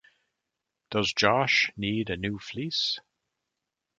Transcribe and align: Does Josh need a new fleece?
Does 0.89 1.13
Josh 1.13 1.71
need 1.77 2.09
a 2.09 2.17
new 2.17 2.39
fleece? 2.39 2.97